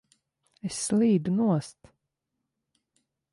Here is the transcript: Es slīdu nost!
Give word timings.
Es 0.69 0.79
slīdu 0.85 1.33
nost! 1.41 1.93